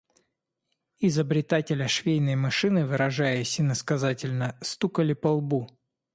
[0.99, 5.69] Изобретателя швейной машины, выражаясь иносказательно, стукали по лбу.